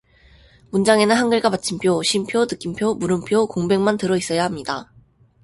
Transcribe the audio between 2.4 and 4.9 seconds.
느낌표, 물음표, 공백만 들어있어야 합니다.